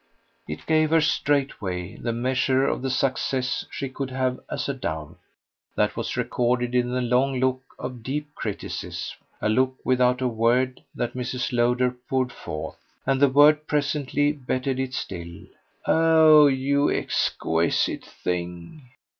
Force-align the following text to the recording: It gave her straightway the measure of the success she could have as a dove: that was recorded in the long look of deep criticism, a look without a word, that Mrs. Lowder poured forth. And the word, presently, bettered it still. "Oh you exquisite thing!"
It 0.49 0.65
gave 0.65 0.89
her 0.89 0.99
straightway 0.99 1.95
the 1.95 2.11
measure 2.11 2.65
of 2.65 2.81
the 2.81 2.89
success 2.89 3.67
she 3.69 3.87
could 3.87 4.09
have 4.09 4.39
as 4.49 4.67
a 4.67 4.73
dove: 4.73 5.15
that 5.75 5.95
was 5.95 6.17
recorded 6.17 6.73
in 6.73 6.91
the 6.91 7.03
long 7.03 7.39
look 7.39 7.61
of 7.77 8.01
deep 8.01 8.33
criticism, 8.33 9.19
a 9.43 9.47
look 9.47 9.75
without 9.85 10.19
a 10.19 10.27
word, 10.27 10.81
that 10.95 11.13
Mrs. 11.13 11.53
Lowder 11.53 11.91
poured 12.09 12.31
forth. 12.31 12.77
And 13.05 13.21
the 13.21 13.29
word, 13.29 13.67
presently, 13.67 14.31
bettered 14.31 14.79
it 14.79 14.95
still. 14.95 15.41
"Oh 15.85 16.47
you 16.47 16.89
exquisite 16.89 18.03
thing!" 18.03 18.81